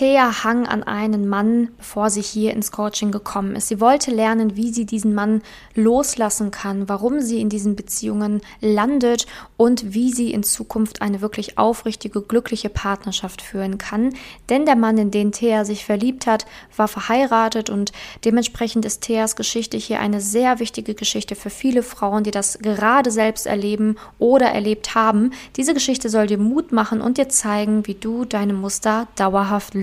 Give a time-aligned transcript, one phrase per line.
[0.00, 3.68] Thea hang an einen Mann, bevor sie hier ins Coaching gekommen ist.
[3.68, 5.42] Sie wollte lernen, wie sie diesen Mann
[5.74, 9.26] loslassen kann, warum sie in diesen Beziehungen landet
[9.58, 14.14] und wie sie in Zukunft eine wirklich aufrichtige, glückliche Partnerschaft führen kann.
[14.48, 17.92] Denn der Mann, in den Thea sich verliebt hat, war verheiratet und
[18.24, 23.10] dementsprechend ist Theas Geschichte hier eine sehr wichtige Geschichte für viele Frauen, die das gerade
[23.10, 25.32] selbst erleben oder erlebt haben.
[25.56, 29.74] Diese Geschichte soll dir Mut machen und dir zeigen, wie du deine Muster dauerhaft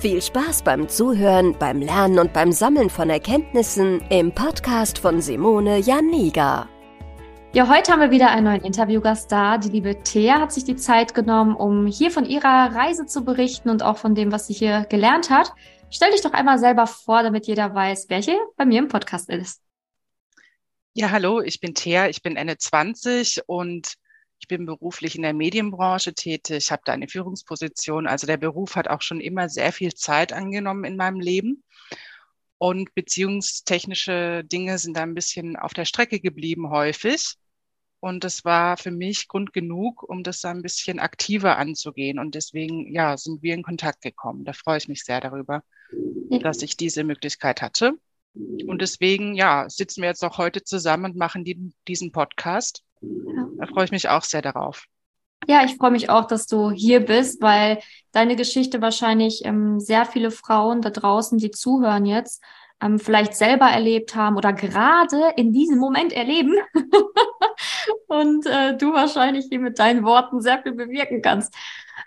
[0.00, 5.76] Viel Spaß beim Zuhören, beim Lernen und beim Sammeln von Erkenntnissen im Podcast von Simone
[5.76, 6.66] Janiga.
[7.52, 9.58] Ja, heute haben wir wieder einen neuen Interviewgast da.
[9.58, 13.68] Die liebe Thea hat sich die Zeit genommen, um hier von ihrer Reise zu berichten
[13.68, 15.52] und auch von dem, was sie hier gelernt hat.
[15.90, 19.28] Stell dich doch einmal selber vor, damit jeder weiß, wer hier bei mir im Podcast
[19.28, 19.60] ist.
[20.94, 23.96] Ja, hallo, ich bin Thea, ich bin Ende 20 und
[24.40, 28.06] ich bin beruflich in der Medienbranche tätig, ich habe da eine Führungsposition.
[28.06, 31.62] Also der Beruf hat auch schon immer sehr viel Zeit angenommen in meinem Leben.
[32.56, 37.34] Und beziehungstechnische Dinge sind da ein bisschen auf der Strecke geblieben häufig.
[38.00, 42.18] Und das war für mich Grund genug, um das da ein bisschen aktiver anzugehen.
[42.18, 44.44] Und deswegen, ja, sind wir in Kontakt gekommen.
[44.44, 45.62] Da freue ich mich sehr darüber,
[46.30, 47.92] dass ich diese Möglichkeit hatte.
[48.34, 52.82] Und deswegen, ja, sitzen wir jetzt auch heute zusammen und machen die, diesen Podcast.
[53.00, 54.86] Da freue ich mich auch sehr darauf.
[55.46, 57.80] Ja, ich freue mich auch, dass du hier bist, weil
[58.12, 62.42] deine Geschichte wahrscheinlich ähm, sehr viele Frauen da draußen, die zuhören jetzt,
[62.80, 66.54] ähm, vielleicht selber erlebt haben oder gerade in diesem Moment erleben.
[68.06, 71.54] Und äh, du wahrscheinlich hier mit deinen Worten sehr viel bewirken kannst.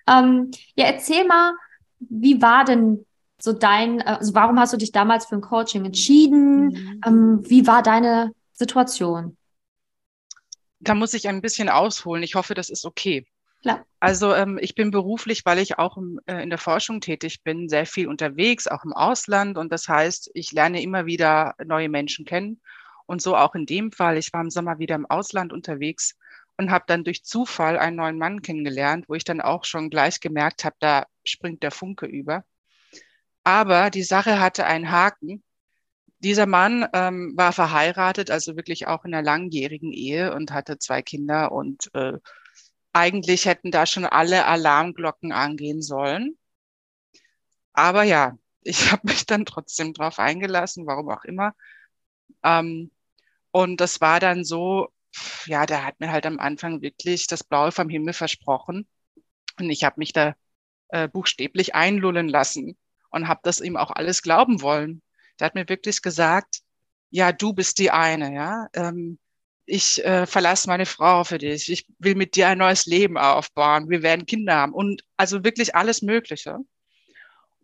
[0.07, 1.53] Ähm, ja, erzähl mal,
[1.99, 3.05] wie war denn
[3.39, 6.65] so dein, äh, also warum hast du dich damals für ein Coaching entschieden?
[6.65, 7.01] Mhm.
[7.05, 9.37] Ähm, wie war deine Situation?
[10.83, 12.23] Da muss ich ein bisschen ausholen.
[12.23, 13.25] Ich hoffe, das ist okay.
[13.61, 13.85] Klar.
[13.99, 17.69] Also ähm, ich bin beruflich, weil ich auch im, äh, in der Forschung tätig bin,
[17.69, 19.57] sehr viel unterwegs, auch im Ausland.
[19.57, 22.61] Und das heißt, ich lerne immer wieder neue Menschen kennen.
[23.05, 24.17] Und so auch in dem Fall.
[24.17, 26.17] Ich war im Sommer wieder im Ausland unterwegs
[26.57, 30.19] und habe dann durch Zufall einen neuen Mann kennengelernt, wo ich dann auch schon gleich
[30.19, 32.43] gemerkt habe, da springt der Funke über.
[33.43, 35.43] Aber die Sache hatte einen Haken.
[36.23, 41.01] Dieser Mann ähm, war verheiratet, also wirklich auch in einer langjährigen Ehe und hatte zwei
[41.01, 42.13] Kinder und äh,
[42.93, 46.37] eigentlich hätten da schon alle Alarmglocken angehen sollen.
[47.73, 51.53] Aber ja, ich habe mich dann trotzdem drauf eingelassen, warum auch immer.
[52.43, 52.91] Ähm,
[53.51, 54.89] und das war dann so,
[55.45, 58.87] ja, der hat mir halt am Anfang wirklich das Blaue vom Himmel versprochen.
[59.59, 60.35] Und ich habe mich da
[60.89, 62.77] äh, buchstäblich einlullen lassen
[63.11, 65.02] und habe das ihm auch alles glauben wollen.
[65.39, 66.59] Der hat mir wirklich gesagt,
[67.09, 68.67] ja, du bist die eine, ja.
[68.73, 69.19] Ähm,
[69.65, 71.71] ich äh, verlasse meine Frau für dich.
[71.71, 73.89] Ich will mit dir ein neues Leben aufbauen.
[73.89, 76.57] Wir werden Kinder haben und also wirklich alles Mögliche.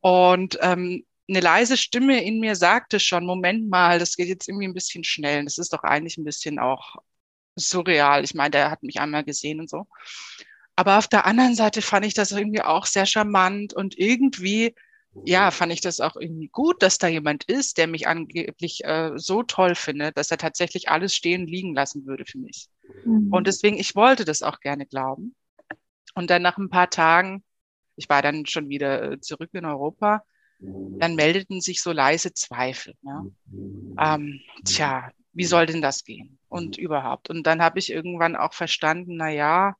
[0.01, 4.67] Und ähm, eine leise Stimme in mir sagte schon, Moment mal, das geht jetzt irgendwie
[4.67, 5.43] ein bisschen schnell.
[5.43, 6.95] Das ist doch eigentlich ein bisschen auch
[7.55, 8.23] surreal.
[8.23, 9.87] Ich meine, der hat mich einmal gesehen und so.
[10.75, 14.75] Aber auf der anderen Seite fand ich das irgendwie auch sehr charmant und irgendwie
[15.25, 19.11] ja, fand ich das auch irgendwie gut, dass da jemand ist, der mich angeblich äh,
[19.15, 22.67] so toll findet, dass er tatsächlich alles stehen liegen lassen würde für mich.
[23.05, 23.31] Mhm.
[23.31, 25.35] Und deswegen, ich wollte das auch gerne glauben.
[26.15, 27.43] Und dann nach ein paar Tagen,
[27.95, 30.23] ich war dann schon wieder äh, zurück in Europa,
[30.59, 32.93] dann meldeten sich so leise Zweifel.
[33.01, 33.31] Ne?
[33.97, 36.37] Ähm, tja, wie soll denn das gehen?
[36.49, 37.29] Und überhaupt.
[37.29, 39.75] Und dann habe ich irgendwann auch verstanden, na ja,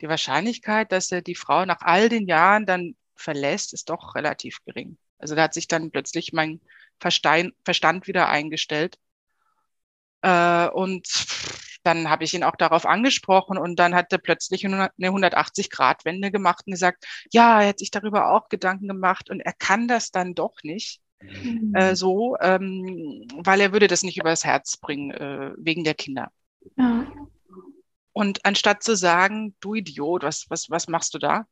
[0.00, 4.58] die Wahrscheinlichkeit, dass er die Frau nach all den Jahren dann verlässt, ist doch relativ
[4.64, 4.96] gering.
[5.18, 6.60] Also da hat sich dann plötzlich mein
[6.98, 8.98] Verstein, Verstand wieder eingestellt.
[10.22, 11.06] Äh, und
[11.82, 16.64] dann habe ich ihn auch darauf angesprochen und dann hat er plötzlich eine 180-Grad-Wende gemacht
[16.66, 20.34] und gesagt, ja, er hat sich darüber auch Gedanken gemacht und er kann das dann
[20.34, 21.00] doch nicht.
[21.20, 21.74] Mhm.
[21.74, 26.30] Äh, so, ähm, weil er würde das nicht übers Herz bringen, äh, wegen der Kinder.
[26.76, 27.06] Ja.
[28.12, 31.46] Und anstatt zu sagen, du Idiot, was, was, was machst du da?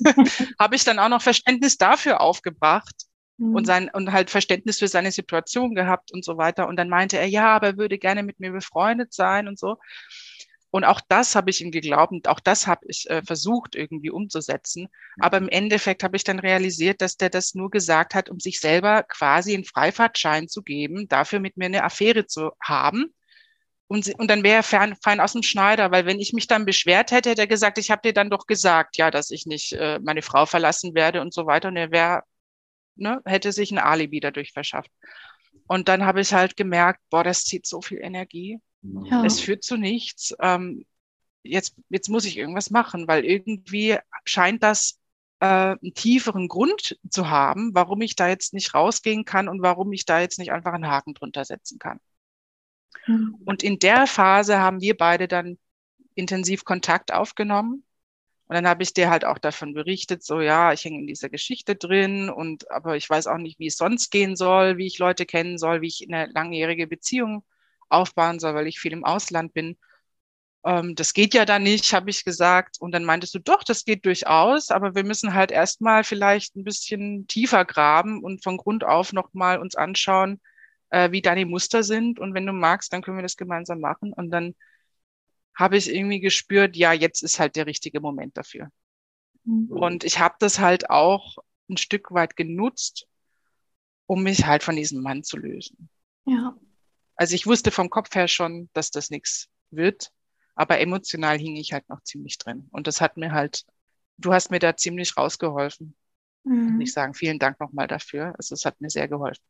[0.58, 2.94] habe ich dann auch noch Verständnis dafür aufgebracht
[3.38, 3.54] mhm.
[3.54, 6.68] und sein, und halt Verständnis für seine Situation gehabt und so weiter.
[6.68, 9.76] Und dann meinte er, ja, aber er würde gerne mit mir befreundet sein und so.
[10.70, 14.10] Und auch das habe ich ihm geglaubt und auch das habe ich äh, versucht irgendwie
[14.10, 14.88] umzusetzen.
[15.18, 18.60] Aber im Endeffekt habe ich dann realisiert, dass der das nur gesagt hat, um sich
[18.60, 23.14] selber quasi einen Freifahrtschein zu geben, dafür mit mir eine Affäre zu haben.
[23.88, 26.66] Und, und dann wäre er fein, fein aus dem Schneider, weil wenn ich mich dann
[26.66, 29.72] beschwert hätte, hätte er gesagt, ich habe dir dann doch gesagt, ja, dass ich nicht
[29.72, 31.68] äh, meine Frau verlassen werde und so weiter.
[31.68, 32.22] Und er wäre,
[32.96, 34.90] ne, hätte sich ein Alibi dadurch verschafft.
[35.66, 38.58] Und dann habe ich halt gemerkt, boah, das zieht so viel Energie.
[38.82, 39.24] Ja.
[39.24, 40.34] Es führt zu nichts.
[40.40, 40.84] Ähm,
[41.42, 44.98] jetzt, jetzt muss ich irgendwas machen, weil irgendwie scheint das
[45.40, 49.92] äh, einen tieferen Grund zu haben, warum ich da jetzt nicht rausgehen kann und warum
[49.92, 52.00] ich da jetzt nicht einfach einen Haken drunter setzen kann.
[53.06, 53.36] Mhm.
[53.44, 55.58] Und in der Phase haben wir beide dann
[56.14, 57.84] intensiv Kontakt aufgenommen.
[58.46, 61.28] Und dann habe ich dir halt auch davon berichtet, so ja, ich hänge in dieser
[61.28, 64.98] Geschichte drin und aber ich weiß auch nicht, wie es sonst gehen soll, wie ich
[64.98, 67.44] Leute kennen soll, wie ich in eine langjährige Beziehung
[67.90, 69.76] aufbauen soll, weil ich viel im Ausland bin.
[70.64, 72.80] Ähm, das geht ja dann nicht, habe ich gesagt.
[72.80, 76.64] Und dann meintest du, doch, das geht durchaus, aber wir müssen halt erstmal vielleicht ein
[76.64, 80.40] bisschen tiefer graben und von Grund auf nochmal uns anschauen,
[80.90, 82.18] äh, wie deine Muster sind.
[82.18, 84.12] Und wenn du magst, dann können wir das gemeinsam machen.
[84.12, 84.54] Und dann
[85.54, 88.70] habe ich irgendwie gespürt, ja, jetzt ist halt der richtige Moment dafür.
[89.44, 89.70] Mhm.
[89.70, 91.38] Und ich habe das halt auch
[91.68, 93.06] ein Stück weit genutzt,
[94.06, 95.88] um mich halt von diesem Mann zu lösen.
[96.26, 96.56] Ja.
[97.16, 100.12] Also ich wusste vom Kopf her schon, dass das nichts wird,
[100.54, 102.68] aber emotional hing ich halt noch ziemlich drin.
[102.70, 103.64] Und das hat mir halt,
[104.16, 105.96] du hast mir da ziemlich rausgeholfen.
[106.44, 106.74] Mhm.
[106.74, 108.34] Und ich sagen, vielen Dank nochmal dafür.
[108.38, 109.42] Also es hat mir sehr geholfen.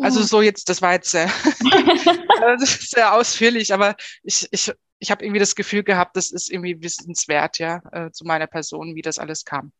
[0.00, 1.28] Also so jetzt, das war jetzt sehr,
[2.58, 7.58] sehr ausführlich, aber ich, ich, ich habe irgendwie das Gefühl gehabt, das ist irgendwie wissenswert,
[7.58, 9.72] ja, äh, zu meiner Person, wie das alles kam.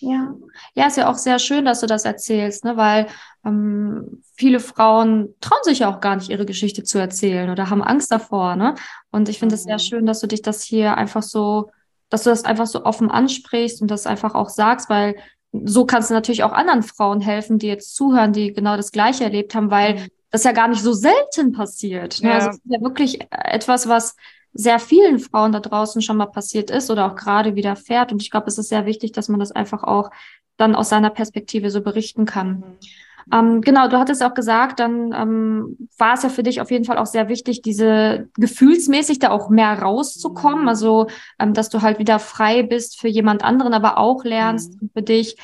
[0.00, 0.34] Ja,
[0.74, 2.76] ja, ist ja auch sehr schön, dass du das erzählst, ne?
[2.76, 3.06] weil
[3.44, 7.82] ähm, viele Frauen trauen sich ja auch gar nicht, ihre Geschichte zu erzählen oder haben
[7.82, 8.56] Angst davor.
[8.56, 8.74] Ne?
[9.10, 9.68] Und ich finde es mhm.
[9.68, 11.70] sehr schön, dass du dich das hier einfach so,
[12.10, 15.16] dass du das einfach so offen ansprichst und das einfach auch sagst, weil
[15.64, 19.24] so kannst du natürlich auch anderen Frauen helfen, die jetzt zuhören, die genau das Gleiche
[19.24, 20.08] erlebt haben, weil mhm.
[20.30, 22.20] das ja gar nicht so selten passiert.
[22.22, 22.30] Ne?
[22.30, 22.34] Ja.
[22.34, 24.16] Also es ist ja wirklich etwas, was
[24.52, 28.12] sehr vielen Frauen da draußen schon mal passiert ist oder auch gerade widerfährt.
[28.12, 30.10] Und ich glaube, es ist sehr wichtig, dass man das einfach auch
[30.56, 32.48] dann aus seiner Perspektive so berichten kann.
[32.48, 32.64] Mhm.
[33.32, 36.84] Ähm, genau, du hattest auch gesagt, dann ähm, war es ja für dich auf jeden
[36.84, 40.62] Fall auch sehr wichtig, diese gefühlsmäßig da auch mehr rauszukommen.
[40.62, 40.68] Mhm.
[40.68, 41.06] Also,
[41.38, 44.90] ähm, dass du halt wieder frei bist für jemand anderen, aber auch lernst mhm.
[44.94, 45.36] für dich,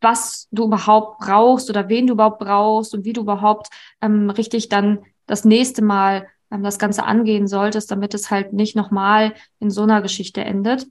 [0.00, 3.68] was du überhaupt brauchst oder wen du überhaupt brauchst und wie du überhaupt
[4.00, 8.76] ähm, richtig dann das nächste Mal ähm, das Ganze angehen solltest, damit es halt nicht
[8.76, 10.86] nochmal in so einer Geschichte endet.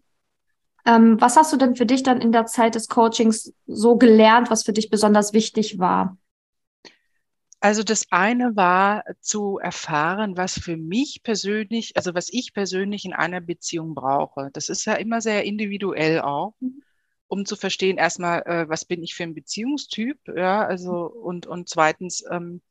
[0.86, 4.50] Ähm, was hast du denn für dich dann in der Zeit des Coachings so gelernt,
[4.50, 6.18] was für dich besonders wichtig war?
[7.64, 13.14] Also das eine war zu erfahren, was für mich persönlich, also was ich persönlich in
[13.14, 14.50] einer Beziehung brauche.
[14.54, 16.82] Das ist ja immer sehr individuell auch, mhm.
[17.28, 21.70] um zu verstehen erstmal, äh, was bin ich für ein Beziehungstyp, ja, also und und
[21.70, 22.62] zweitens, ähm,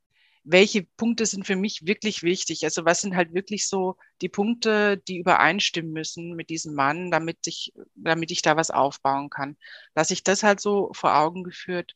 [0.43, 2.65] welche Punkte sind für mich wirklich wichtig?
[2.65, 7.47] Also was sind halt wirklich so die Punkte, die übereinstimmen müssen mit diesem Mann, damit
[7.47, 9.57] ich, damit ich da was aufbauen kann.
[9.95, 11.95] Dass ich das halt so vor Augen geführt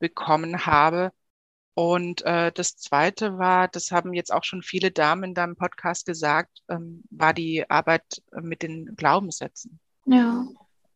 [0.00, 1.12] bekommen habe.
[1.74, 6.06] Und äh, das Zweite war, das haben jetzt auch schon viele Damen in deinem Podcast
[6.06, 9.78] gesagt, ähm, war die Arbeit mit den Glaubenssätzen.
[10.04, 10.46] Ja.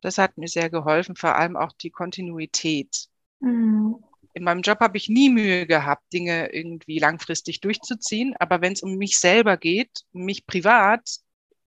[0.01, 3.07] Das hat mir sehr geholfen, vor allem auch die Kontinuität.
[3.39, 4.03] Mhm
[4.35, 8.35] in meinem Job habe ich nie Mühe gehabt, Dinge irgendwie langfristig durchzuziehen.
[8.39, 11.19] Aber wenn es um mich selber geht, mich privat,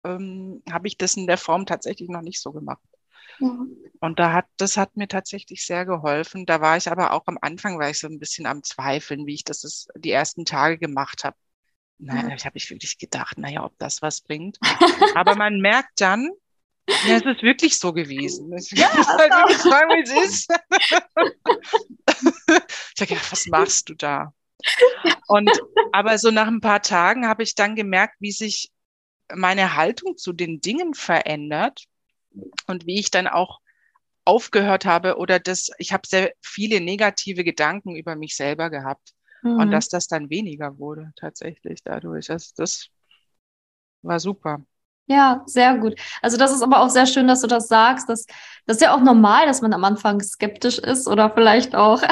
[0.04, 2.82] ähm, habe ich das in der Form tatsächlich noch nicht so gemacht.
[3.40, 3.76] Mhm.
[4.00, 6.46] Und da hat, das hat mir tatsächlich sehr geholfen.
[6.46, 9.34] Da war ich aber auch am Anfang, war ich so ein bisschen am Zweifeln, wie
[9.34, 11.36] ich das ist, die ersten Tage gemacht habe.
[11.98, 12.30] Naja, mhm.
[12.32, 14.58] ich habe ich wirklich gedacht, naja, ob das was bringt.
[15.14, 16.30] aber man merkt dann,
[17.06, 18.52] ja, es ist wirklich so gewesen.
[18.56, 20.50] Ich ja, halt wirklich sagen, wie es ist.
[22.94, 24.32] ich habe gedacht, was machst du da?
[25.28, 25.50] Und
[25.92, 28.70] aber so nach ein paar Tagen habe ich dann gemerkt, wie sich
[29.34, 31.84] meine Haltung zu den Dingen verändert
[32.66, 33.60] und wie ich dann auch
[34.24, 39.12] aufgehört habe oder das, ich habe sehr viele negative Gedanken über mich selber gehabt
[39.42, 39.58] mhm.
[39.58, 42.26] und dass das dann weniger wurde tatsächlich dadurch.
[42.26, 42.88] Das, das
[44.02, 44.64] war super.
[45.06, 46.00] Ja, sehr gut.
[46.22, 48.08] Also das ist aber auch sehr schön, dass du das sagst.
[48.08, 48.26] Das,
[48.66, 52.08] das ist ja auch normal, dass man am Anfang skeptisch ist oder vielleicht auch, oder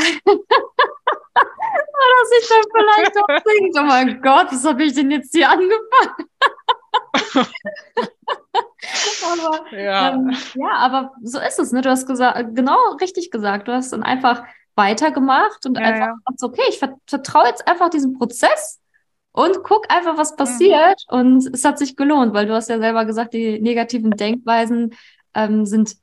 [2.29, 6.29] sich dann vielleicht auch denkt, oh mein Gott, was habe ich denn jetzt hier angefangen?
[9.25, 10.11] aber, ja.
[10.11, 11.73] Ähm, ja, aber so ist es.
[11.73, 11.81] Ne?
[11.81, 13.69] Du hast gesagt, genau richtig gesagt.
[13.69, 14.45] Du hast dann einfach
[14.75, 16.15] weitergemacht und ja, einfach ja.
[16.31, 18.82] Gesagt, okay, ich vertraue jetzt einfach diesem Prozess
[19.33, 21.03] und guck einfach, was passiert.
[21.11, 21.19] Mhm.
[21.19, 24.95] Und es hat sich gelohnt, weil du hast ja selber gesagt, die negativen Denkweisen
[25.35, 25.97] ähm, sind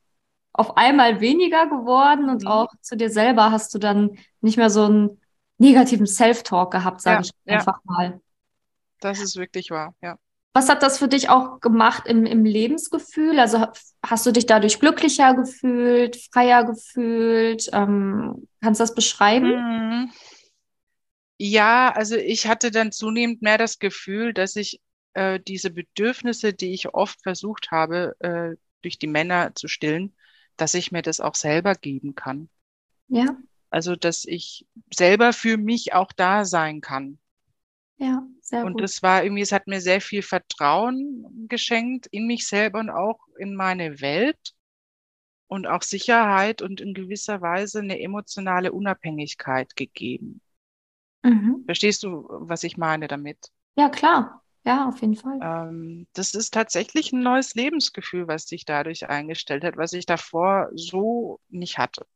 [0.52, 2.48] auf einmal weniger geworden und mhm.
[2.48, 5.20] auch zu dir selber hast du dann nicht mehr so einen
[5.58, 8.20] negativen Self-Talk gehabt, sage ja, ich einfach mal.
[9.00, 10.16] Das ist wirklich wahr, ja.
[10.52, 13.38] Was hat das für dich auch gemacht im, im Lebensgefühl?
[13.38, 13.68] Also
[14.04, 17.70] hast du dich dadurch glücklicher gefühlt, freier gefühlt?
[17.72, 19.50] Ähm, kannst du das beschreiben?
[19.50, 20.10] Mhm.
[21.42, 24.82] Ja, also ich hatte dann zunehmend mehr das Gefühl, dass ich
[25.14, 30.14] äh, diese Bedürfnisse, die ich oft versucht habe, äh, durch die Männer zu stillen,
[30.58, 32.50] dass ich mir das auch selber geben kann.
[33.08, 33.38] Ja.
[33.70, 37.18] Also, dass ich selber für mich auch da sein kann.
[37.96, 38.82] Ja, sehr und gut.
[38.82, 42.90] Und es war irgendwie, es hat mir sehr viel Vertrauen geschenkt in mich selber und
[42.90, 44.54] auch in meine Welt
[45.46, 50.42] und auch Sicherheit und in gewisser Weise eine emotionale Unabhängigkeit gegeben.
[51.22, 51.62] Mhm.
[51.66, 53.50] Verstehst du, was ich meine damit?
[53.76, 54.42] Ja, klar.
[54.64, 55.38] Ja, auf jeden Fall.
[55.42, 60.68] Ähm, das ist tatsächlich ein neues Lebensgefühl, was sich dadurch eingestellt hat, was ich davor
[60.74, 62.06] so nicht hatte.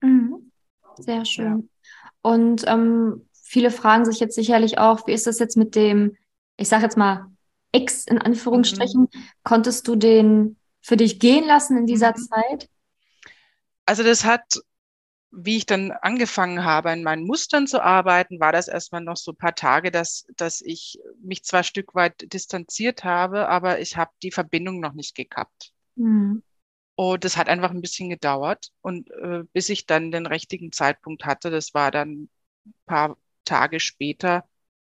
[0.00, 0.50] Mhm.
[0.98, 1.68] Sehr schön.
[1.82, 1.90] Ja.
[2.22, 6.16] Und ähm, viele fragen sich jetzt sicherlich auch, wie ist das jetzt mit dem,
[6.56, 7.26] ich sage jetzt mal,
[7.72, 9.24] Ex in Anführungsstrichen, mhm.
[9.44, 12.22] konntest du den für dich gehen lassen in dieser mhm.
[12.22, 12.68] Zeit?
[13.86, 14.60] Also das hat
[15.32, 19.32] wie ich dann angefangen habe, in meinen Mustern zu arbeiten, war das erstmal noch so
[19.32, 23.96] ein paar Tage, dass, dass ich mich zwar ein Stück weit distanziert habe, aber ich
[23.96, 25.72] habe die Verbindung noch nicht gekappt.
[25.94, 26.42] Mhm.
[26.96, 28.72] Und das hat einfach ein bisschen gedauert.
[28.82, 32.28] Und äh, bis ich dann den richtigen Zeitpunkt hatte, das war dann
[32.66, 34.44] ein paar Tage später,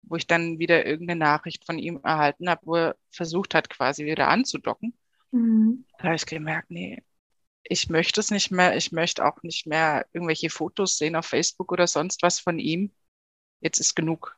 [0.03, 4.05] wo ich dann wieder irgendeine Nachricht von ihm erhalten habe, wo er versucht hat, quasi
[4.05, 4.95] wieder anzudocken.
[5.31, 5.85] Mhm.
[5.99, 7.03] Da habe ich gemerkt, nee,
[7.64, 8.76] ich möchte es nicht mehr.
[8.76, 12.92] Ich möchte auch nicht mehr irgendwelche Fotos sehen auf Facebook oder sonst was von ihm.
[13.61, 14.37] Jetzt ist genug.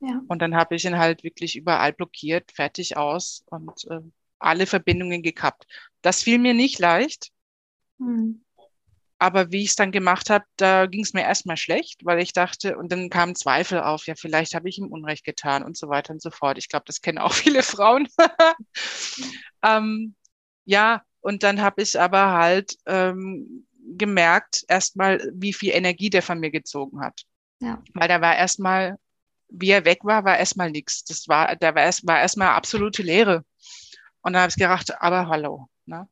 [0.00, 0.22] Ja.
[0.28, 4.00] Und dann habe ich ihn halt wirklich überall blockiert, fertig aus und äh,
[4.38, 5.66] alle Verbindungen gekappt.
[6.02, 7.30] Das fiel mir nicht leicht.
[7.98, 8.42] Mhm.
[9.18, 12.32] Aber wie ich es dann gemacht habe, da ging es mir erstmal schlecht, weil ich
[12.32, 15.90] dachte, und dann kamen Zweifel auf, ja, vielleicht habe ich ihm Unrecht getan und so
[15.90, 16.56] weiter und so fort.
[16.56, 18.08] Ich glaube, das kennen auch viele Frauen.
[19.62, 20.14] ähm,
[20.64, 26.40] ja, und dann habe ich aber halt ähm, gemerkt, erstmal, wie viel Energie der von
[26.40, 27.22] mir gezogen hat.
[27.60, 27.82] Ja.
[27.94, 28.96] Weil da war erstmal,
[29.48, 31.04] wie er weg war, war erstmal nichts.
[31.04, 33.44] Das war, da war erst, war erstmal absolute Leere.
[34.22, 35.68] Und dann habe ich gedacht, aber hallo.
[35.86, 36.08] Ne?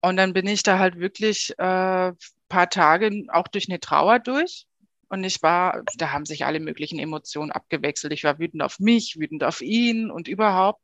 [0.00, 2.12] Und dann bin ich da halt wirklich äh,
[2.48, 4.66] paar Tage auch durch eine Trauer durch.
[5.08, 8.12] Und ich war, da haben sich alle möglichen Emotionen abgewechselt.
[8.12, 10.80] Ich war wütend auf mich, wütend auf ihn und überhaupt.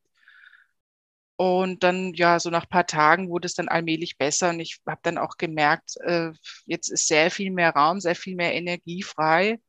[1.36, 4.50] Und dann, ja, so nach paar Tagen wurde es dann allmählich besser.
[4.50, 6.32] Und ich habe dann auch gemerkt, äh,
[6.64, 9.60] jetzt ist sehr viel mehr Raum, sehr viel mehr Energie frei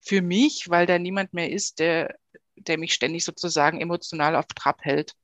[0.00, 2.16] für mich, weil da niemand mehr ist, der,
[2.56, 5.14] der mich ständig sozusagen emotional auf Trab hält.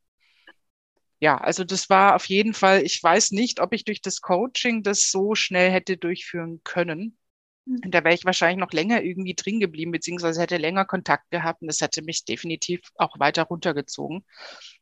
[1.20, 4.82] Ja, also das war auf jeden Fall, ich weiß nicht, ob ich durch das Coaching
[4.82, 7.16] das so schnell hätte durchführen können.
[7.66, 11.62] Und da wäre ich wahrscheinlich noch länger irgendwie drin geblieben, beziehungsweise hätte länger Kontakt gehabt
[11.62, 14.24] und das hätte mich definitiv auch weiter runtergezogen.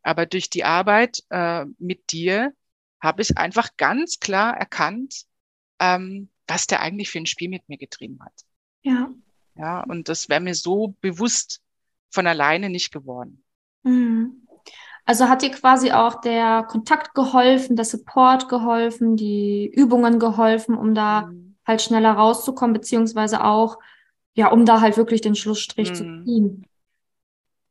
[0.03, 2.53] Aber durch die Arbeit äh, mit dir
[3.01, 5.25] habe ich einfach ganz klar erkannt,
[5.79, 8.35] ähm, was der eigentlich für ein Spiel mit mir getrieben hat.
[8.83, 9.11] Ja.
[9.55, 11.63] Ja, und das wäre mir so bewusst
[12.11, 13.45] von alleine nicht geworden.
[13.85, 14.47] Mhm.
[15.05, 20.95] Also hat dir quasi auch der Kontakt geholfen, der Support geholfen, die Übungen geholfen, um
[20.95, 23.79] da mhm halt schneller rauszukommen, beziehungsweise auch,
[24.35, 25.95] ja, um da halt wirklich den Schlussstrich mhm.
[25.95, 26.67] zu ziehen.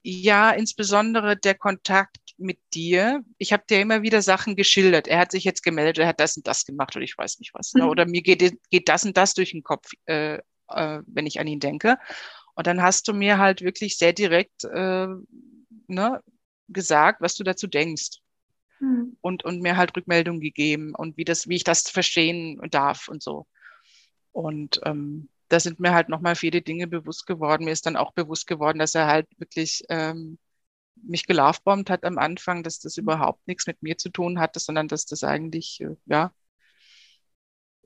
[0.03, 3.23] Ja, insbesondere der Kontakt mit dir.
[3.37, 5.07] Ich habe dir immer wieder Sachen geschildert.
[5.07, 7.53] Er hat sich jetzt gemeldet, er hat das und das gemacht oder ich weiß nicht
[7.53, 7.73] was.
[7.73, 7.83] Mhm.
[7.83, 11.47] Oder mir geht, geht das und das durch den Kopf, äh, äh, wenn ich an
[11.47, 11.97] ihn denke.
[12.55, 15.07] Und dann hast du mir halt wirklich sehr direkt äh,
[15.87, 16.23] ne,
[16.67, 18.19] gesagt, was du dazu denkst.
[18.79, 19.17] Mhm.
[19.21, 23.21] Und, und mir halt Rückmeldung gegeben und wie das, wie ich das verstehen darf und
[23.21, 23.45] so.
[24.31, 27.65] Und ähm, da sind mir halt nochmal viele Dinge bewusst geworden.
[27.65, 30.37] Mir ist dann auch bewusst geworden, dass er halt wirklich ähm,
[30.95, 34.87] mich gelaufbombt hat am Anfang, dass das überhaupt nichts mit mir zu tun hatte, sondern
[34.87, 36.33] dass das eigentlich, äh, ja.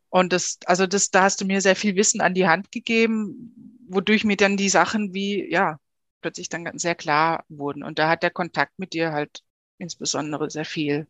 [0.10, 3.54] Und das, also das, da hast du mir sehr viel Wissen an die Hand gegeben,
[3.90, 5.80] wodurch mir dann die Sachen wie, ja,
[6.22, 7.84] plötzlich dann ganz sehr klar wurden.
[7.84, 9.44] Und da hat der Kontakt mit dir halt
[9.78, 11.08] insbesondere sehr viel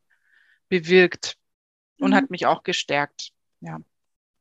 [0.69, 1.37] bewirkt
[1.99, 2.15] und mhm.
[2.15, 3.31] hat mich auch gestärkt.
[3.61, 3.79] Ja.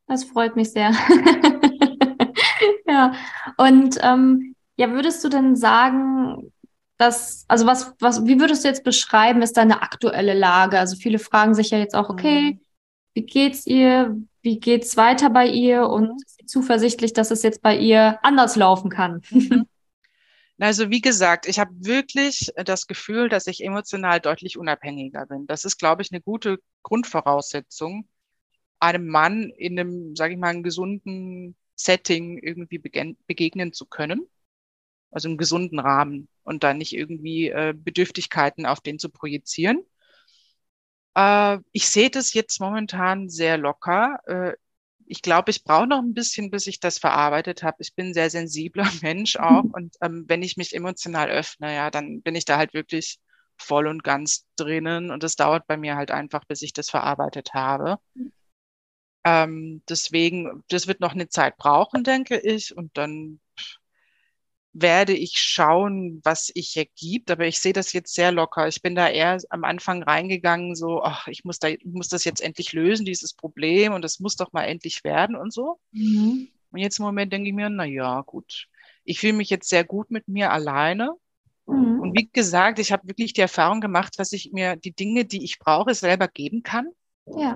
[0.06, 0.92] Das freut mich sehr.
[2.86, 3.14] ja.
[3.56, 6.52] Und ähm, ja, würdest du denn sagen,
[6.96, 10.78] das, also was, was, wie würdest du jetzt beschreiben, ist deine aktuelle Lage?
[10.78, 12.60] Also viele fragen sich ja jetzt auch, okay, mhm.
[13.14, 14.16] wie geht's ihr?
[14.42, 15.88] Wie geht's weiter bei ihr?
[15.88, 16.16] Und mhm.
[16.24, 19.22] ist sie zuversichtlich, dass es jetzt bei ihr anders laufen kann?
[19.30, 19.66] Mhm.
[20.60, 25.48] Also wie gesagt, ich habe wirklich das Gefühl, dass ich emotional deutlich unabhängiger bin.
[25.48, 28.08] Das ist, glaube ich, eine gute Grundvoraussetzung,
[28.86, 34.28] einem Mann in einem, sage ich mal, einem gesunden Setting irgendwie begegnen zu können.
[35.10, 39.84] Also im gesunden Rahmen und dann nicht irgendwie äh, Bedürftigkeiten auf den zu projizieren.
[41.14, 44.18] Äh, ich sehe das jetzt momentan sehr locker.
[44.26, 44.54] Äh,
[45.06, 47.76] ich glaube, ich brauche noch ein bisschen, bis ich das verarbeitet habe.
[47.80, 49.64] Ich bin ein sehr sensibler Mensch auch.
[49.64, 53.18] Und ähm, wenn ich mich emotional öffne, ja, dann bin ich da halt wirklich
[53.56, 55.10] voll und ganz drinnen.
[55.10, 57.98] Und es dauert bei mir halt einfach, bis ich das verarbeitet habe.
[59.24, 62.76] Ähm, deswegen, das wird noch eine Zeit brauchen, denke ich.
[62.76, 63.40] Und dann
[64.74, 67.30] werde ich schauen, was ich ergibt.
[67.30, 68.68] Aber ich sehe das jetzt sehr locker.
[68.68, 72.24] Ich bin da eher am Anfang reingegangen, so, ach, ich muss da, ich muss das
[72.24, 75.78] jetzt endlich lösen, dieses Problem, und das muss doch mal endlich werden und so.
[75.92, 76.48] Mhm.
[76.72, 78.66] Und jetzt im Moment denke ich mir, na ja, gut.
[79.04, 81.12] Ich fühle mich jetzt sehr gut mit mir alleine.
[81.66, 82.00] Mhm.
[82.00, 85.44] Und wie gesagt, ich habe wirklich die Erfahrung gemacht, dass ich mir die Dinge, die
[85.44, 86.88] ich brauche, selber geben kann.
[87.26, 87.54] Ja.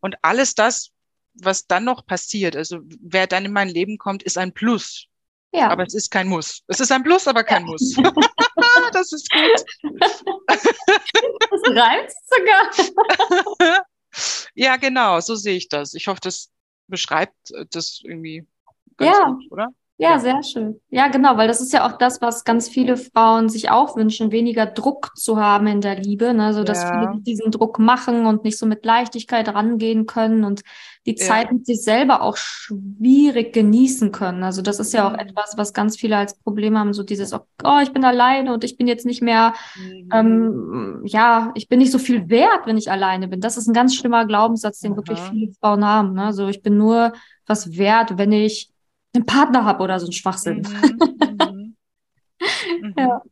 [0.00, 0.90] Und alles das,
[1.34, 5.06] was dann noch passiert, also wer dann in mein Leben kommt, ist ein Plus.
[5.52, 5.68] Ja.
[5.68, 6.62] Aber es ist kein Muss.
[6.66, 7.70] Es ist ein Plus, aber kein ja.
[7.70, 7.96] Muss.
[8.92, 9.64] das ist gut.
[10.46, 10.62] das
[11.74, 13.84] reimt sogar.
[14.54, 15.94] ja, genau, so sehe ich das.
[15.94, 16.50] Ich hoffe, das
[16.88, 17.36] beschreibt
[17.70, 18.46] das irgendwie
[18.96, 19.24] ganz ja.
[19.24, 19.68] gut, oder?
[19.98, 20.78] Ja, ja, sehr schön.
[20.90, 24.30] Ja, genau, weil das ist ja auch das, was ganz viele Frauen sich auch wünschen,
[24.30, 26.52] weniger Druck zu haben in der Liebe, ne?
[26.52, 26.90] so dass ja.
[26.90, 30.60] viele diesen Druck machen und nicht so mit Leichtigkeit rangehen können und
[31.06, 31.24] die ja.
[31.24, 34.42] Zeit mit sich selber auch schwierig genießen können.
[34.42, 35.20] Also das ist ja auch mhm.
[35.20, 38.76] etwas, was ganz viele als Problem haben, so dieses, oh, ich bin alleine und ich
[38.76, 40.08] bin jetzt nicht mehr, mhm.
[40.12, 43.40] ähm, ja, ich bin nicht so viel wert, wenn ich alleine bin.
[43.40, 44.96] Das ist ein ganz schlimmer Glaubenssatz, den Aha.
[44.98, 46.12] wirklich viele Frauen haben.
[46.12, 46.34] Ne?
[46.34, 47.14] So, ich bin nur
[47.46, 48.72] was wert, wenn ich
[49.16, 50.62] einen Partner habe oder so ein Schwachsinn.
[50.62, 51.76] Mhm.
[52.82, 52.94] Mhm.
[52.98, 53.22] ja.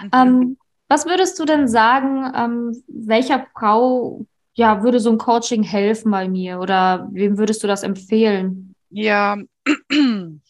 [0.00, 0.10] Mhm.
[0.12, 0.56] Ähm,
[0.88, 6.28] was würdest du denn sagen, ähm, welcher Frau ja, würde so ein Coaching helfen bei
[6.28, 8.74] mir oder wem würdest du das empfehlen?
[8.90, 9.38] Ja,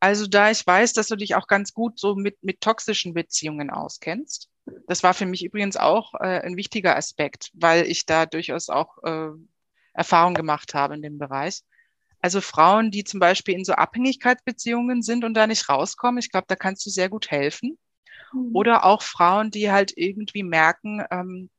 [0.00, 3.70] also da ich weiß, dass du dich auch ganz gut so mit, mit toxischen Beziehungen
[3.70, 4.48] auskennst.
[4.86, 8.98] Das war für mich übrigens auch äh, ein wichtiger Aspekt, weil ich da durchaus auch
[9.02, 9.30] äh,
[9.92, 11.62] Erfahrung gemacht habe in dem Bereich.
[12.22, 16.46] Also Frauen, die zum Beispiel in so Abhängigkeitsbeziehungen sind und da nicht rauskommen, ich glaube,
[16.48, 17.78] da kannst du sehr gut helfen.
[18.32, 18.54] Mhm.
[18.54, 21.50] Oder auch Frauen, die halt irgendwie merken, ähm,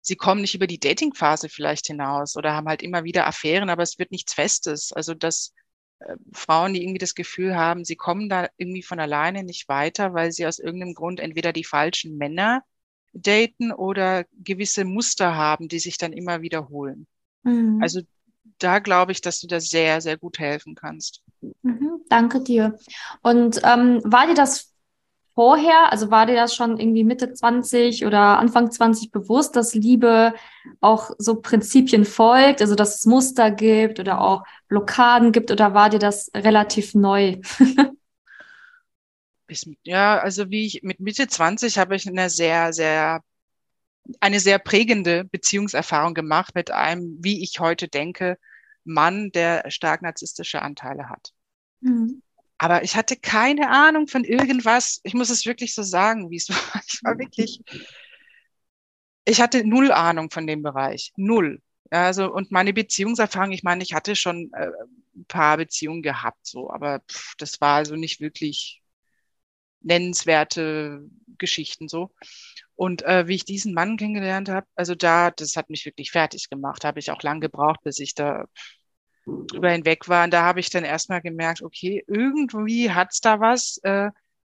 [0.00, 3.82] sie kommen nicht über die Datingphase vielleicht hinaus oder haben halt immer wieder Affären, aber
[3.82, 4.92] es wird nichts Festes.
[4.92, 5.54] Also dass
[6.00, 10.12] äh, Frauen, die irgendwie das Gefühl haben, sie kommen da irgendwie von alleine nicht weiter,
[10.14, 12.62] weil sie aus irgendeinem Grund entweder die falschen Männer
[13.12, 17.06] daten oder gewisse Muster haben, die sich dann immer wiederholen.
[17.44, 17.78] Mhm.
[17.80, 18.00] Also
[18.58, 21.22] da glaube ich, dass du da sehr, sehr gut helfen kannst.
[21.62, 22.78] Mhm, danke dir.
[23.22, 24.72] Und ähm, war dir das
[25.34, 30.34] vorher, also war dir das schon irgendwie Mitte 20 oder Anfang 20 bewusst, dass Liebe
[30.80, 35.90] auch so Prinzipien folgt, also dass es Muster gibt oder auch Blockaden gibt oder war
[35.90, 37.36] dir das relativ neu?
[39.82, 43.20] ja, also wie ich mit Mitte 20 habe ich eine sehr, sehr
[44.20, 48.38] eine sehr prägende Beziehungserfahrung gemacht mit einem, wie ich heute denke,
[48.84, 51.32] Mann, der stark narzisstische Anteile hat.
[51.80, 52.22] Mhm.
[52.58, 55.00] Aber ich hatte keine Ahnung von irgendwas.
[55.02, 56.82] Ich muss es wirklich so sagen, wie es war.
[56.86, 57.60] Ich war wirklich,
[59.24, 61.12] ich hatte null Ahnung von dem Bereich.
[61.16, 61.60] Null.
[61.90, 64.70] Also, und meine Beziehungserfahrung, ich meine, ich hatte schon äh,
[65.14, 68.82] ein paar Beziehungen gehabt, so, aber pff, das war also nicht wirklich
[69.84, 71.04] nennenswerte
[71.38, 72.10] Geschichten so.
[72.76, 76.50] Und äh, wie ich diesen Mann kennengelernt habe, also da, das hat mich wirklich fertig
[76.50, 76.84] gemacht.
[76.84, 78.46] Habe ich auch lang gebraucht, bis ich da
[79.26, 80.24] drüber hinweg war.
[80.24, 84.10] Und da habe ich dann erstmal gemerkt, okay, irgendwie hat's da was, äh,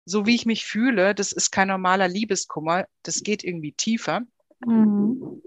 [0.06, 4.22] so wie ich mich fühle, das ist kein normaler Liebeskummer, das geht irgendwie tiefer.
[4.66, 5.42] Mhm.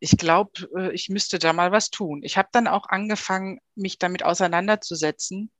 [0.00, 2.20] Ich glaube, äh, ich müsste da mal was tun.
[2.22, 5.50] Ich habe dann auch angefangen, mich damit auseinanderzusetzen.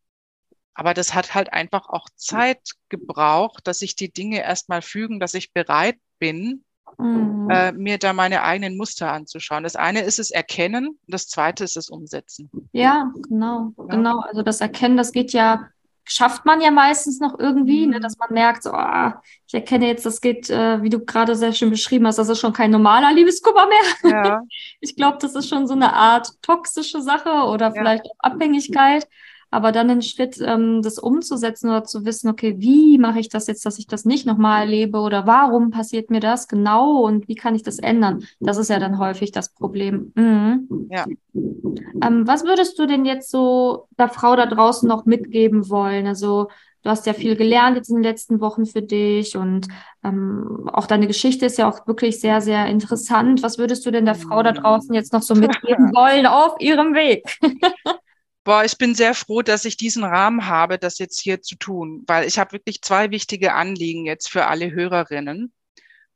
[0.78, 5.34] Aber das hat halt einfach auch Zeit gebraucht, dass sich die Dinge erstmal fügen, dass
[5.34, 6.62] ich bereit bin,
[6.98, 7.50] mhm.
[7.50, 9.64] äh, mir da meine eigenen Muster anzuschauen.
[9.64, 12.48] Das eine ist es Erkennen, das zweite ist es Umsetzen.
[12.70, 13.84] Ja, genau, ja.
[13.86, 14.20] genau.
[14.20, 15.66] Also das Erkennen, das geht ja,
[16.04, 17.94] schafft man ja meistens noch irgendwie, mhm.
[17.94, 21.34] ne, dass man merkt, so, ah, ich erkenne jetzt, das geht, äh, wie du gerade
[21.34, 24.12] sehr schön beschrieben hast, das ist schon kein normaler Liebeskummer mehr.
[24.12, 24.42] Ja.
[24.80, 28.12] ich glaube, das ist schon so eine Art toxische Sache oder vielleicht ja.
[28.20, 29.08] Abhängigkeit.
[29.50, 33.46] Aber dann den Schritt, ähm, das umzusetzen oder zu wissen, okay, wie mache ich das
[33.46, 37.34] jetzt, dass ich das nicht nochmal erlebe oder warum passiert mir das genau und wie
[37.34, 38.24] kann ich das ändern?
[38.40, 40.12] Das ist ja dann häufig das Problem.
[40.14, 40.88] Mhm.
[40.90, 41.06] Ja.
[41.34, 46.06] Ähm, was würdest du denn jetzt so der Frau da draußen noch mitgeben wollen?
[46.06, 46.48] Also
[46.84, 49.66] Du hast ja viel gelernt jetzt in den letzten Wochen für dich und
[50.04, 53.42] ähm, auch deine Geschichte ist ja auch wirklich sehr, sehr interessant.
[53.42, 56.94] Was würdest du denn der Frau da draußen jetzt noch so mitgeben wollen auf ihrem
[56.94, 57.24] Weg?
[58.48, 62.02] Boah, ich bin sehr froh, dass ich diesen Rahmen habe, das jetzt hier zu tun,
[62.06, 65.52] weil ich habe wirklich zwei wichtige Anliegen jetzt für alle Hörerinnen.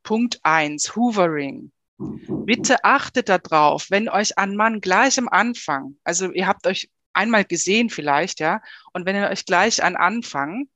[0.01, 1.71] Punkt eins, Hoovering.
[1.99, 7.45] Bitte achtet darauf, wenn euch ein Mann gleich am Anfang, also ihr habt euch einmal
[7.45, 8.63] gesehen vielleicht, ja.
[8.93, 10.67] Und wenn ihr euch gleich an Anfang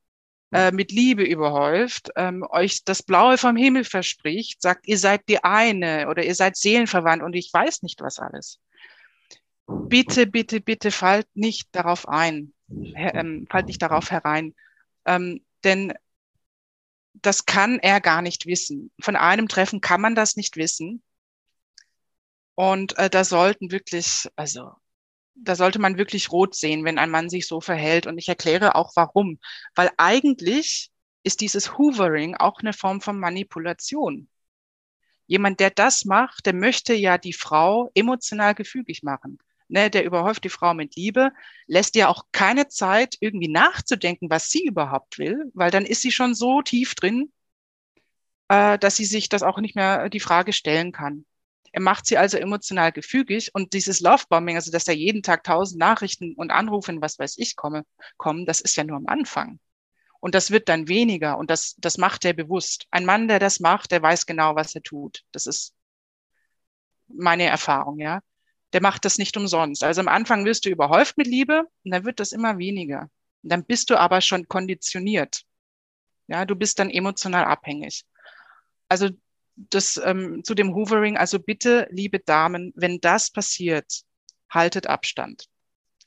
[0.52, 5.44] äh, mit Liebe überhäuft, ähm, euch das Blaue vom Himmel verspricht, sagt, ihr seid die
[5.44, 8.60] eine oder ihr seid seelenverwandt und ich weiß nicht was alles.
[9.68, 14.56] Bitte, bitte, bitte fallt nicht darauf ein, ähm, fallt nicht darauf herein,
[15.06, 15.94] ähm, denn
[17.14, 18.92] das kann er gar nicht wissen.
[19.02, 21.04] Von einem Treffen kann man das nicht wissen.
[22.56, 24.72] Und äh, da sollten wirklich, also
[25.36, 28.08] da sollte man wirklich rot sehen, wenn ein Mann sich so verhält.
[28.08, 29.40] Und ich erkläre auch warum.
[29.76, 30.92] Weil eigentlich
[31.24, 34.30] ist dieses Hoovering auch eine Form von Manipulation.
[35.28, 39.38] Jemand, der das macht, der möchte ja die Frau emotional gefügig machen.
[39.70, 41.32] Ne, der überhäuft die Frau mit Liebe,
[41.66, 46.12] lässt ihr auch keine Zeit, irgendwie nachzudenken, was sie überhaupt will, weil dann ist sie
[46.12, 47.32] schon so tief drin,
[48.50, 51.26] äh, dass sie sich das auch nicht mehr die Frage stellen kann.
[51.72, 55.80] Er macht sie also emotional gefügig und dieses Lovebombing, also dass da jeden Tag tausend
[55.80, 57.84] Nachrichten und Anrufe, was weiß ich, komme,
[58.18, 59.60] kommen, das ist ja nur am Anfang.
[60.20, 62.88] Und das wird dann weniger und das, das macht er bewusst.
[62.90, 65.24] Ein Mann, der das macht, der weiß genau, was er tut.
[65.32, 65.76] Das ist
[67.08, 68.22] meine Erfahrung, ja.
[68.74, 69.84] Der macht das nicht umsonst.
[69.84, 73.10] Also am Anfang wirst du überhäuft mit Liebe und dann wird das immer weniger.
[73.44, 75.44] Und dann bist du aber schon konditioniert.
[76.28, 78.06] Ja, du bist dann emotional abhängig.
[78.90, 79.10] Also
[79.56, 84.04] das ähm, zu dem Hoovering, also bitte, liebe Damen, wenn das passiert,
[84.50, 85.46] haltet Abstand.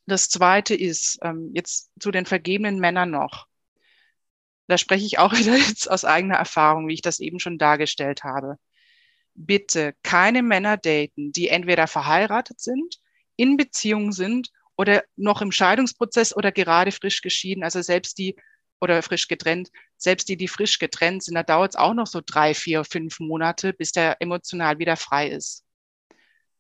[0.06, 3.46] Das zweite ist, ähm, jetzt zu den vergebenen Männern noch.
[4.66, 8.24] Da spreche ich auch wieder jetzt aus eigener Erfahrung, wie ich das eben schon dargestellt
[8.24, 8.56] habe.
[9.34, 12.96] Bitte keine Männer daten, die entweder verheiratet sind,
[13.36, 17.64] in Beziehung sind oder noch im Scheidungsprozess oder gerade frisch geschieden.
[17.64, 18.36] Also selbst die
[18.80, 22.20] oder frisch getrennt, selbst die, die frisch getrennt sind, da dauert es auch noch so
[22.24, 25.64] drei, vier, fünf Monate, bis der emotional wieder frei ist.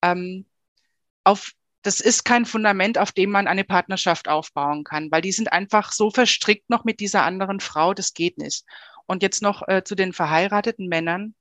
[0.02, 0.46] Ähm,
[1.24, 1.52] auf,
[1.82, 5.92] das ist kein Fundament, auf dem man eine Partnerschaft aufbauen kann, weil die sind einfach
[5.92, 8.64] so verstrickt noch mit dieser anderen Frau, das geht nicht.
[9.06, 11.34] Und jetzt noch äh, zu den verheirateten Männern.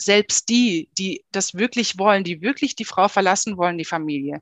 [0.00, 4.40] Selbst die, die das wirklich wollen, die wirklich die Frau verlassen wollen, die Familie.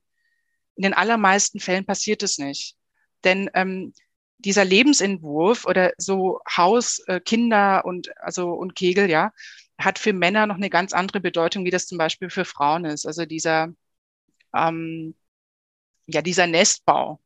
[0.77, 2.77] In den allermeisten Fällen passiert es nicht.
[3.25, 3.93] Denn ähm,
[4.39, 9.33] dieser Lebensentwurf oder so Haus, äh, Kinder und also und Kegel, ja,
[9.79, 13.07] hat für Männer noch eine ganz andere Bedeutung, wie das zum Beispiel für Frauen ist.
[13.07, 13.73] Also dieser
[14.55, 15.15] ähm,
[16.07, 17.21] ja dieser Nestbau.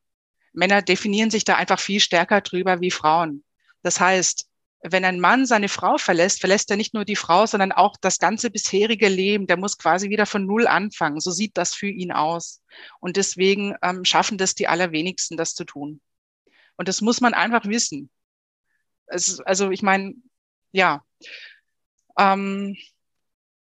[0.52, 3.44] Männer definieren sich da einfach viel stärker drüber wie Frauen.
[3.82, 4.48] Das heißt,
[4.82, 8.18] wenn ein Mann seine Frau verlässt, verlässt er nicht nur die Frau, sondern auch das
[8.18, 9.46] ganze bisherige Leben.
[9.46, 11.20] Der muss quasi wieder von Null anfangen.
[11.20, 12.62] So sieht das für ihn aus.
[12.98, 16.00] Und deswegen ähm, schaffen das die allerwenigsten, das zu tun.
[16.76, 18.10] Und das muss man einfach wissen.
[19.06, 20.14] Es, also ich meine,
[20.72, 21.04] ja,
[22.18, 22.76] ähm,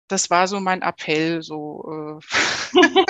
[0.08, 2.78] das war so mein Appell so äh,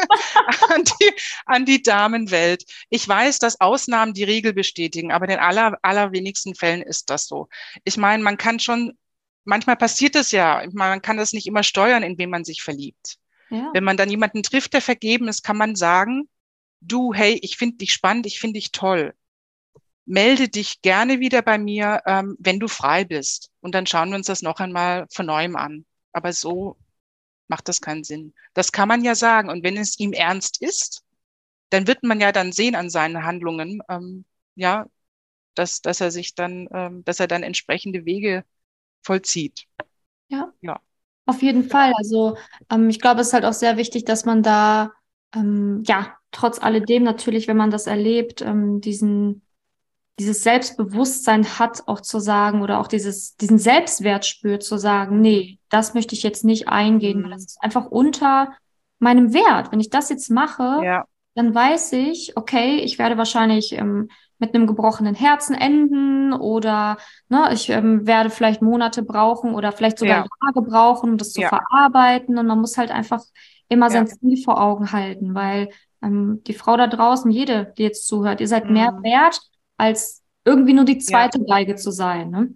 [0.71, 1.13] an, die,
[1.47, 2.65] an die Damenwelt.
[2.91, 7.27] Ich weiß, dass Ausnahmen die Regel bestätigen, aber in den aller, allerwenigsten Fällen ist das
[7.27, 7.49] so.
[7.85, 8.97] Ich meine, man kann schon,
[9.45, 13.17] manchmal passiert es ja, man kann das nicht immer steuern, in wen man sich verliebt.
[13.51, 13.71] Ja.
[13.73, 16.29] Wenn man dann jemanden trifft, der vergeben ist, kann man sagen,
[16.81, 19.15] du, hey, ich finde dich spannend, ich finde dich toll
[20.07, 23.51] melde dich gerne wieder bei mir, ähm, wenn du frei bist.
[23.61, 25.87] Und dann schauen wir uns das noch einmal von neuem an.
[26.15, 26.79] Aber so
[27.49, 28.35] macht das keinen Sinn.
[28.55, 29.51] Das kann man ja sagen.
[29.51, 31.05] Und wenn es ihm ernst ist,
[31.71, 34.25] dann wird man ja dann sehen an seinen Handlungen, ähm,
[34.55, 34.87] ja,
[35.55, 38.45] dass, dass er sich dann, ähm, dass er dann entsprechende Wege
[39.03, 39.67] vollzieht.
[40.29, 40.53] Ja.
[40.61, 40.81] Ja.
[41.27, 41.93] Auf jeden Fall.
[41.97, 42.37] Also
[42.71, 44.93] ähm, ich glaube, es ist halt auch sehr wichtig, dass man da
[45.35, 49.44] ähm, ja trotz alledem natürlich, wenn man das erlebt, ähm, diesen
[50.19, 55.59] dieses Selbstbewusstsein hat, auch zu sagen, oder auch dieses, diesen Selbstwert spürt, zu sagen, nee,
[55.71, 57.25] das möchte ich jetzt nicht eingehen, mhm.
[57.25, 58.53] weil das ist einfach unter
[58.99, 59.73] meinem Wert.
[59.73, 61.05] Wenn ich das jetzt mache, ja.
[61.35, 66.97] dann weiß ich, okay, ich werde wahrscheinlich ähm, mit einem gebrochenen Herzen enden oder
[67.29, 70.27] ne, ich ähm, werde vielleicht Monate brauchen oder vielleicht sogar ja.
[70.43, 71.49] Jahre brauchen, um das zu ja.
[71.49, 72.39] verarbeiten.
[72.39, 73.23] Und man muss halt einfach
[73.69, 75.71] immer sein Ziel vor Augen halten, weil
[76.03, 78.73] ähm, die Frau da draußen, jede, die jetzt zuhört, ihr seid mhm.
[78.73, 79.41] mehr wert,
[79.77, 81.45] als irgendwie nur die zweite ja.
[81.47, 82.31] Geige zu sein.
[82.31, 82.55] Ne?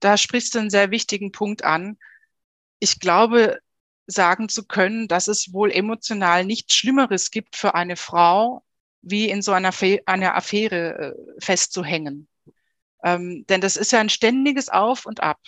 [0.00, 1.98] Da sprichst du einen sehr wichtigen Punkt an.
[2.78, 3.58] Ich glaube,
[4.06, 8.62] sagen zu können, dass es wohl emotional nichts Schlimmeres gibt für eine Frau,
[9.02, 9.72] wie in so einer,
[10.06, 12.28] einer Affäre äh, festzuhängen.
[13.04, 15.38] Ähm, denn das ist ja ein ständiges Auf und Ab.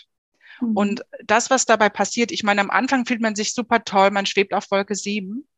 [0.61, 0.77] Mhm.
[0.77, 4.27] Und das, was dabei passiert, ich meine, am Anfang fühlt man sich super toll, man
[4.27, 5.49] schwebt auf Wolke sieben,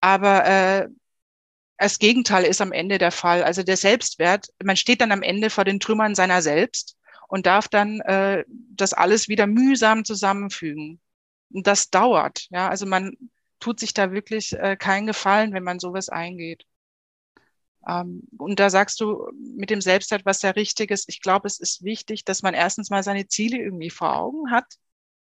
[0.00, 0.88] aber äh,
[1.78, 3.42] das Gegenteil ist am Ende der Fall.
[3.42, 6.96] Also der Selbstwert, man steht dann am Ende vor den Trümmern seiner selbst
[7.28, 11.00] und darf dann äh, das alles wieder mühsam zusammenfügen.
[11.52, 12.46] Und das dauert.
[12.50, 13.16] Ja, also man
[13.60, 16.64] tut sich da wirklich äh, keinen Gefallen, wenn man sowas eingeht.
[17.86, 21.04] Ähm, und da sagst du mit dem Selbstwert was sehr Richtiges.
[21.08, 24.66] Ich glaube, es ist wichtig, dass man erstens mal seine Ziele irgendwie vor Augen hat,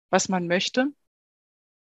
[0.10, 0.88] was man möchte.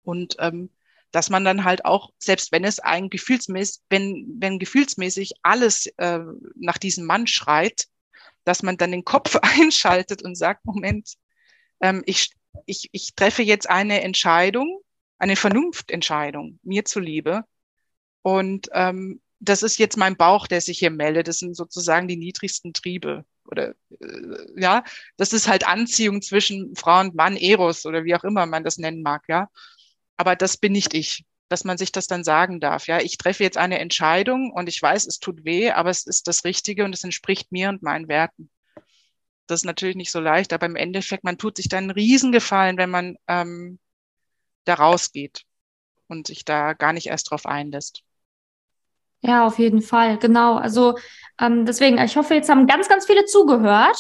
[0.03, 0.69] Und ähm,
[1.11, 6.19] dass man dann halt auch, selbst wenn es ein gefühlsmäßig, wenn, wenn gefühlsmäßig alles äh,
[6.55, 7.87] nach diesem Mann schreit,
[8.43, 11.13] dass man dann den Kopf einschaltet und sagt, Moment,
[11.81, 12.31] ähm, ich,
[12.65, 14.81] ich, ich treffe jetzt eine Entscheidung,
[15.17, 17.43] eine Vernunftentscheidung, mir zuliebe.
[18.21, 21.27] Und ähm, das ist jetzt mein Bauch, der sich hier meldet.
[21.27, 23.25] Das sind sozusagen die niedrigsten Triebe.
[23.45, 24.83] Oder äh, ja,
[25.15, 28.77] das ist halt Anziehung zwischen Frau und Mann, Eros oder wie auch immer man das
[28.77, 29.49] nennen mag, ja.
[30.17, 32.87] Aber das bin nicht ich, dass man sich das dann sagen darf.
[32.87, 36.27] Ja, ich treffe jetzt eine Entscheidung und ich weiß, es tut weh, aber es ist
[36.27, 38.49] das Richtige und es entspricht mir und meinen Werten.
[39.45, 42.77] Das ist natürlich nicht so leicht, aber im Endeffekt, man tut sich dann einen Riesengefallen,
[42.77, 43.79] wenn man ähm,
[44.65, 45.43] da rausgeht
[46.07, 48.03] und sich da gar nicht erst drauf einlässt.
[49.21, 50.55] Ja, auf jeden Fall, genau.
[50.57, 50.97] Also
[51.39, 53.97] ähm, deswegen, ich hoffe, jetzt haben ganz, ganz viele zugehört.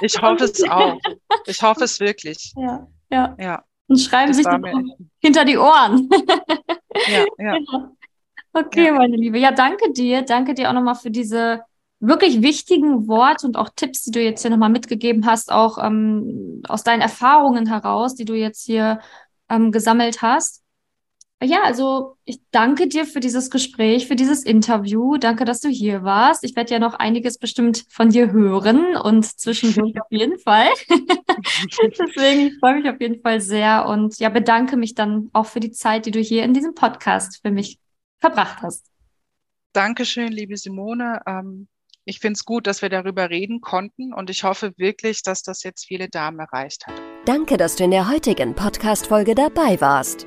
[0.00, 0.98] ich hoffe es auch.
[1.46, 2.52] Ich hoffe es wirklich.
[2.56, 3.36] Ja, ja.
[3.38, 3.64] ja.
[3.88, 6.08] Und schreiben das sich die hinter die Ohren.
[7.08, 7.58] ja, ja.
[8.52, 8.92] Okay, ja.
[8.92, 9.38] meine Liebe.
[9.38, 10.22] Ja, danke dir.
[10.22, 11.62] Danke dir auch nochmal für diese
[12.00, 16.62] wirklich wichtigen Worte und auch Tipps, die du jetzt hier nochmal mitgegeben hast, auch ähm,
[16.68, 19.00] aus deinen Erfahrungen heraus, die du jetzt hier
[19.48, 20.62] ähm, gesammelt hast.
[21.42, 25.18] Ja, also ich danke dir für dieses Gespräch, für dieses Interview.
[25.18, 26.42] Danke, dass du hier warst.
[26.42, 30.68] Ich werde ja noch einiges bestimmt von dir hören und zwischendurch auf jeden Fall.
[31.98, 35.60] Deswegen ich freue mich auf jeden Fall sehr und ja, bedanke mich dann auch für
[35.60, 37.78] die Zeit, die du hier in diesem Podcast für mich
[38.20, 38.86] verbracht hast.
[39.72, 41.20] Dankeschön, liebe Simone.
[41.26, 41.68] Ähm,
[42.04, 45.62] ich finde es gut, dass wir darüber reden konnten und ich hoffe wirklich, dass das
[45.62, 46.94] jetzt viele Damen erreicht hat.
[47.26, 50.26] Danke, dass du in der heutigen Podcast-Folge dabei warst.